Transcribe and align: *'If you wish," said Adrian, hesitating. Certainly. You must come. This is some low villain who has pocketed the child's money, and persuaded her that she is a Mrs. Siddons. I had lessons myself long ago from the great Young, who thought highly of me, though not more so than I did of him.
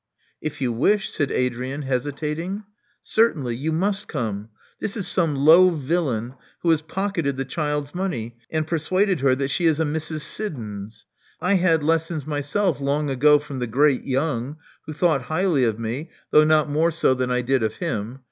*'If 0.41 0.61
you 0.61 0.71
wish," 0.73 1.11
said 1.13 1.29
Adrian, 1.31 1.83
hesitating. 1.83 2.63
Certainly. 3.03 3.55
You 3.57 3.71
must 3.71 4.07
come. 4.07 4.49
This 4.79 4.97
is 4.97 5.07
some 5.07 5.35
low 5.35 5.69
villain 5.69 6.33
who 6.63 6.71
has 6.71 6.81
pocketed 6.81 7.37
the 7.37 7.45
child's 7.45 7.93
money, 7.93 8.35
and 8.49 8.65
persuaded 8.65 9.19
her 9.19 9.35
that 9.35 9.51
she 9.51 9.67
is 9.67 9.79
a 9.79 9.83
Mrs. 9.85 10.21
Siddons. 10.21 11.05
I 11.39 11.53
had 11.53 11.83
lessons 11.83 12.25
myself 12.25 12.81
long 12.81 13.11
ago 13.11 13.37
from 13.37 13.59
the 13.59 13.67
great 13.67 14.03
Young, 14.03 14.57
who 14.87 14.93
thought 14.93 15.21
highly 15.29 15.65
of 15.65 15.77
me, 15.77 16.09
though 16.31 16.45
not 16.45 16.67
more 16.67 16.89
so 16.89 17.13
than 17.13 17.29
I 17.29 17.43
did 17.43 17.61
of 17.61 17.75
him. 17.75 18.19